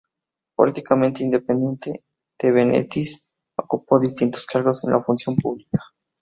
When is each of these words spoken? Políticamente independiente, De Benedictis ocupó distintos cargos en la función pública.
Políticamente 0.55 1.23
independiente, 1.23 2.03
De 2.39 2.51
Benedictis 2.51 3.31
ocupó 3.55 3.99
distintos 3.99 4.47
cargos 4.47 4.83
en 4.83 4.93
la 4.93 5.03
función 5.03 5.35
pública. 5.35 5.79